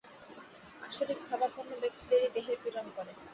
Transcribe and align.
আসুরিক-ভাবাপন্ন 0.81 1.71
ব্যক্তিরাই 1.83 2.31
দেহের 2.35 2.57
পীড়ন 2.63 2.87
করে। 2.95 3.11